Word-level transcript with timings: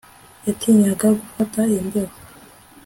Yatinyaga 0.45 1.07
gufata 1.19 1.61
imbeho 1.79 2.13